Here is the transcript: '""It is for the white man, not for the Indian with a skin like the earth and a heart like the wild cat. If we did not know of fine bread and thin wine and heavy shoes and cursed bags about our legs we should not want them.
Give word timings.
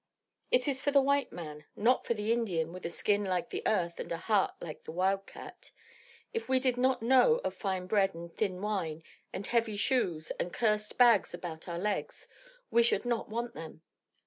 '""It 0.51 0.67
is 0.67 0.81
for 0.81 0.89
the 0.89 0.99
white 0.99 1.31
man, 1.31 1.65
not 1.75 2.07
for 2.07 2.15
the 2.15 2.33
Indian 2.33 2.73
with 2.73 2.83
a 2.87 2.89
skin 2.89 3.23
like 3.23 3.51
the 3.51 3.61
earth 3.67 3.99
and 3.99 4.11
a 4.11 4.17
heart 4.17 4.55
like 4.59 4.83
the 4.83 4.91
wild 4.91 5.27
cat. 5.27 5.69
If 6.33 6.49
we 6.49 6.59
did 6.59 6.75
not 6.75 7.03
know 7.03 7.35
of 7.43 7.53
fine 7.53 7.85
bread 7.85 8.15
and 8.15 8.33
thin 8.35 8.63
wine 8.63 9.03
and 9.31 9.45
heavy 9.45 9.77
shoes 9.77 10.31
and 10.39 10.51
cursed 10.51 10.97
bags 10.97 11.35
about 11.35 11.67
our 11.67 11.77
legs 11.77 12.27
we 12.71 12.81
should 12.81 13.05
not 13.05 13.29
want 13.29 13.53
them. 13.53 13.83